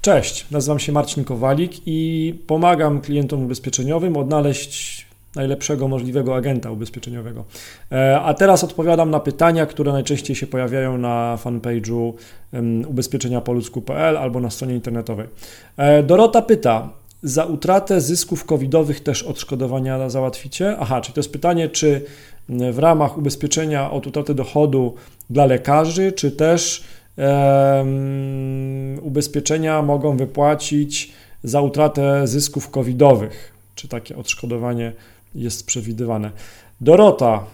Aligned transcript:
Cześć, 0.00 0.50
nazywam 0.50 0.78
się 0.78 0.92
Marcin 0.92 1.24
Kowalik 1.24 1.72
i 1.86 2.34
pomagam 2.46 3.00
klientom 3.00 3.44
ubezpieczeniowym 3.44 4.16
odnaleźć 4.16 5.06
najlepszego 5.36 5.88
możliwego 5.88 6.36
agenta 6.36 6.70
ubezpieczeniowego. 6.70 7.44
E, 7.92 8.20
a 8.20 8.34
teraz 8.34 8.64
odpowiadam 8.64 9.10
na 9.10 9.20
pytania, 9.20 9.66
które 9.66 9.92
najczęściej 9.92 10.36
się 10.36 10.46
pojawiają 10.46 10.98
na 10.98 11.38
fanpage'u 11.44 12.12
ubezpieczeniapoludzku.pl 12.88 14.16
albo 14.16 14.40
na 14.40 14.50
stronie 14.50 14.74
internetowej. 14.74 15.26
E, 15.76 16.02
Dorota 16.02 16.42
pyta, 16.42 16.88
za 17.22 17.44
utratę 17.44 18.00
zysków 18.00 18.44
covidowych 18.44 19.00
też 19.00 19.22
odszkodowania 19.22 20.10
załatwicie? 20.10 20.76
Aha, 20.80 21.00
czyli 21.00 21.14
to 21.14 21.20
jest 21.20 21.32
pytanie, 21.32 21.68
czy 21.68 22.04
w 22.48 22.78
ramach 22.78 23.18
ubezpieczenia 23.18 23.90
od 23.90 24.06
utraty 24.06 24.34
dochodu 24.34 24.94
dla 25.30 25.46
lekarzy, 25.46 26.12
czy 26.12 26.30
też 26.30 26.84
ubezpieczenia 29.02 29.82
mogą 29.82 30.16
wypłacić 30.16 31.12
za 31.44 31.60
utratę 31.60 32.26
zysków 32.26 32.70
covidowych? 32.70 33.52
Czy 33.74 33.88
takie 33.88 34.16
odszkodowanie 34.16 34.92
jest 35.34 35.66
przewidywane? 35.66 36.30
Dorota, 36.80 37.44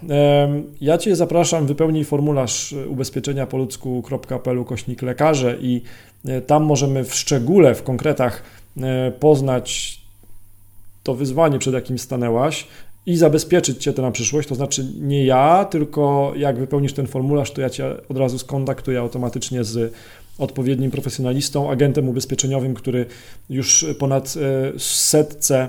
ja 0.80 0.98
Cię 0.98 1.16
zapraszam, 1.16 1.66
wypełnij 1.66 2.04
formularz 2.04 2.74
ubezpieczenia 2.88 3.46
po 3.46 3.56
ludzku.pl 3.56 4.64
kośnik 4.64 5.02
lekarze 5.02 5.56
i 5.60 5.82
e, 6.24 6.40
tam 6.40 6.64
możemy 6.64 7.04
w 7.04 7.14
szczególe, 7.14 7.74
w 7.74 7.82
konkretach 7.82 8.42
e, 8.76 9.10
poznać 9.10 10.00
to 11.06 11.14
wyzwanie, 11.14 11.58
przed 11.58 11.74
jakim 11.74 11.98
stanęłaś 11.98 12.66
i 13.06 13.16
zabezpieczyć 13.16 13.82
Cię 13.82 13.92
to 13.92 14.02
na 14.02 14.10
przyszłość, 14.10 14.48
to 14.48 14.54
znaczy 14.54 14.86
nie 15.00 15.24
ja, 15.24 15.64
tylko 15.64 16.32
jak 16.36 16.58
wypełnisz 16.58 16.92
ten 16.92 17.06
formularz, 17.06 17.50
to 17.50 17.60
ja 17.60 17.70
Cię 17.70 17.94
od 18.08 18.16
razu 18.16 18.38
skontaktuję 18.38 19.00
automatycznie 19.00 19.64
z 19.64 19.94
odpowiednim 20.38 20.90
profesjonalistą, 20.90 21.70
agentem 21.70 22.08
ubezpieczeniowym, 22.08 22.74
który 22.74 23.06
już 23.50 23.86
ponad 23.98 24.34
e, 24.36 24.78
setce 24.78 25.68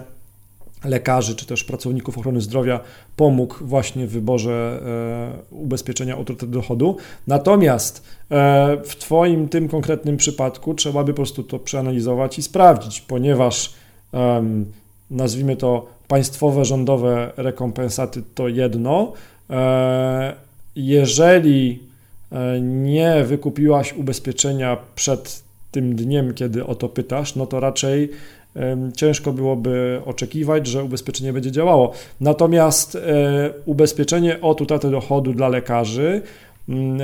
lekarzy 0.85 1.35
czy 1.35 1.45
też 1.45 1.63
pracowników 1.63 2.17
ochrony 2.17 2.41
zdrowia 2.41 2.79
pomógł 3.15 3.55
właśnie 3.61 4.07
w 4.07 4.11
wyborze 4.11 4.81
e, 5.51 5.55
ubezpieczenia 5.55 6.15
utraty 6.15 6.47
dochodu. 6.47 6.97
Natomiast 7.27 8.03
e, 8.31 8.77
w 8.85 8.95
Twoim 8.95 9.49
tym 9.49 9.67
konkretnym 9.67 10.17
przypadku 10.17 10.73
trzeba 10.73 11.03
by 11.03 11.13
po 11.13 11.15
prostu 11.15 11.43
to 11.43 11.59
przeanalizować 11.59 12.39
i 12.39 12.43
sprawdzić, 12.43 13.01
ponieważ 13.01 13.73
nazwijmy 15.11 15.55
to 15.55 15.85
państwowe, 16.07 16.65
rządowe 16.65 17.31
rekompensaty 17.37 18.23
to 18.35 18.47
jedno. 18.47 19.13
E, 19.49 20.33
jeżeli 20.75 21.79
nie 22.61 23.23
wykupiłaś 23.23 23.93
ubezpieczenia 23.93 24.77
przed 24.95 25.43
tym 25.71 25.95
dniem, 25.95 26.33
kiedy 26.33 26.65
o 26.65 26.75
to 26.75 26.89
pytasz, 26.89 27.35
no 27.35 27.45
to 27.45 27.59
raczej 27.59 28.09
ciężko 28.95 29.33
byłoby 29.33 30.01
oczekiwać, 30.05 30.67
że 30.67 30.83
ubezpieczenie 30.83 31.33
będzie 31.33 31.51
działało. 31.51 31.93
Natomiast 32.21 32.95
e, 32.95 32.99
ubezpieczenie 33.65 34.41
od 34.41 34.61
utraty 34.61 34.91
dochodu 34.91 35.33
dla 35.33 35.49
lekarzy 35.49 36.21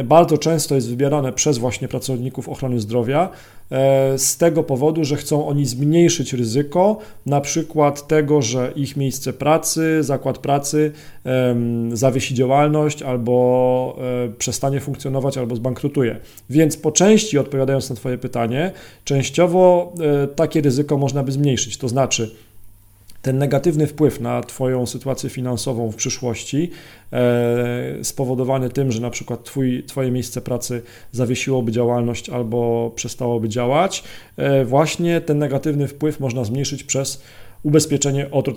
bardzo 0.04 0.38
często 0.38 0.76
jest 0.76 0.90
wybierane 0.90 1.34
przez 1.34 1.58
właśnie 1.58 1.88
pracowników 1.88 2.50
ochrony 2.50 2.80
zdrowia 2.80 3.30
e, 3.72 4.18
z 4.18 4.38
tego 4.38 4.64
powodu, 4.64 5.06
że 5.06 5.16
chcą 5.16 5.48
oni 5.48 5.66
zmniejszyć 5.66 6.34
ryzyko, 6.34 6.98
na 7.26 7.42
przykład 7.42 8.08
tego, 8.08 8.42
że 8.42 8.74
ich 8.76 8.98
miejsce 8.98 9.34
pracy, 9.34 10.04
zakład 10.04 10.38
pracy 10.38 10.92
zawiesi 11.94 12.34
działalność 12.34 13.02
albo 13.02 13.98
e, 14.26 14.30
przestanie 14.38 14.80
funkcjonować 14.80 15.38
albo 15.38 15.56
zbankrutuje. 15.56 16.20
Więc 16.50 16.78
po 16.78 16.92
części 16.92 17.38
odpowiadając 17.38 17.90
na 17.90 17.96
Twoje 17.96 18.18
pytanie, 18.18 18.72
częściowo 19.04 19.94
e, 20.24 20.28
takie 20.28 20.62
ryzyko 20.62 20.98
można 20.98 21.24
by 21.24 21.32
zmniejszyć, 21.32 21.78
to 21.78 21.90
znaczy 21.90 22.36
ten 23.24 23.38
negatywny 23.38 23.88
wpływ 23.88 24.20
na 24.20 24.42
Twoją 24.42 24.86
sytuację 24.86 25.30
finansową 25.30 25.92
w 25.92 25.96
przyszłości, 25.96 26.70
e, 27.14 28.04
spowodowany 28.04 28.70
tym, 28.70 28.92
że 28.92 29.02
na 29.02 29.10
przykład 29.10 29.44
twój, 29.44 29.84
Twoje 29.84 30.12
miejsce 30.12 30.42
pracy 30.42 30.82
zawiesiłoby 31.12 31.72
działalność 31.72 32.30
albo 32.30 32.92
przestałoby 32.96 33.50
działać, 33.50 34.04
e, 34.38 34.66
właśnie 34.66 35.22
ten 35.22 35.38
negatywny 35.38 35.88
wpływ 35.88 36.20
można 36.20 36.44
zmniejszyć 36.44 36.84
przez 36.84 37.24
ubezpieczenie 37.64 38.32
od, 38.32 38.48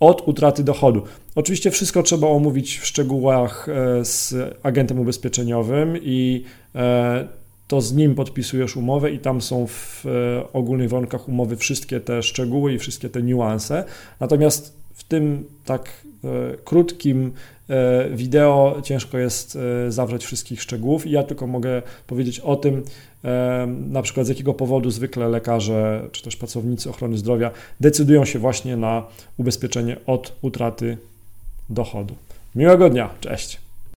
od, 0.00 0.28
utraty 0.28 0.64
dochodu. 0.64 1.02
Oczywiście 1.34 1.70
wszystko 1.70 2.02
trzeba 2.02 2.28
omówić 2.28 2.78
w 2.78 2.86
szczegółach 2.86 3.68
e, 3.68 4.04
z 4.04 4.34
agentem 4.62 5.00
ubezpieczeniowym 5.00 5.98
i 6.02 6.44
to 7.68 7.80
z 7.80 7.92
nim 7.92 8.14
podpisujesz 8.14 8.76
umowę 8.76 9.10
i 9.10 9.18
tam 9.18 9.40
są 9.40 9.66
w 9.66 10.06
e, 10.06 10.52
ogólnych 10.52 10.90
warunkach 10.90 11.28
umowy 11.28 11.56
wszystkie 11.56 12.00
te 12.00 12.22
szczegóły 12.22 12.74
i 12.74 12.78
wszystkie 12.78 13.08
te 13.08 13.22
niuanse. 13.22 13.84
Natomiast 14.20 14.76
w 14.94 15.04
tym 15.04 15.44
tak 15.64 16.04
krótkim 16.64 17.32
wideo 18.14 18.80
ciężko 18.82 19.18
jest 19.18 19.58
zawrzeć 19.88 20.24
wszystkich 20.24 20.62
szczegółów 20.62 21.06
i 21.06 21.10
ja 21.10 21.22
tylko 21.22 21.46
mogę 21.46 21.82
powiedzieć 22.06 22.40
o 22.40 22.56
tym, 22.56 22.82
na 23.90 24.02
przykład 24.02 24.26
z 24.26 24.28
jakiego 24.28 24.54
powodu 24.54 24.90
zwykle 24.90 25.28
lekarze 25.28 26.08
czy 26.12 26.22
też 26.22 26.36
pracownicy 26.36 26.90
ochrony 26.90 27.18
zdrowia 27.18 27.50
decydują 27.80 28.24
się 28.24 28.38
właśnie 28.38 28.76
na 28.76 29.02
ubezpieczenie 29.36 29.96
od 30.06 30.32
utraty 30.42 30.98
dochodu. 31.70 32.14
Miłego 32.54 32.90
dnia, 32.90 33.10
cześć. 33.20 33.63